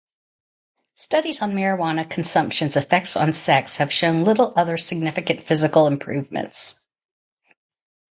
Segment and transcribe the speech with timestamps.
[0.95, 6.79] Studies on marijuana consumption’s effects on sex have shown little other significant physical improvements.